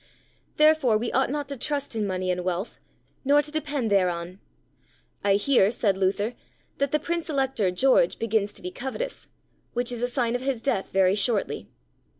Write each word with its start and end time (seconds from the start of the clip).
Therefore 0.57 0.97
we 0.97 1.11
ought 1.11 1.29
not 1.29 1.47
to 1.49 1.55
trust 1.55 1.95
in 1.95 2.07
money 2.07 2.31
and 2.31 2.43
wealth, 2.43 2.79
nor 3.23 3.43
to 3.43 3.51
depend 3.51 3.91
thereon. 3.91 4.39
I 5.23 5.35
hear, 5.35 5.69
said 5.69 5.95
Luther, 5.95 6.33
that 6.79 6.91
the 6.91 6.97
Prince 6.97 7.29
Elector, 7.29 7.69
George, 7.69 8.17
begins 8.17 8.51
to 8.53 8.63
be 8.63 8.71
covetous, 8.71 9.27
which 9.73 9.91
is 9.91 10.01
a 10.01 10.07
sign 10.07 10.33
of 10.33 10.41
his 10.41 10.63
death 10.63 10.91
very 10.91 11.13
shortly. 11.13 11.67